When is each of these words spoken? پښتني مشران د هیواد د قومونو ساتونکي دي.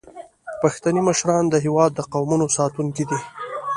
پښتني 0.61 1.01
مشران 1.09 1.43
د 1.49 1.55
هیواد 1.65 1.91
د 1.95 1.99
قومونو 2.13 2.45
ساتونکي 2.57 3.03
دي. 3.09 3.19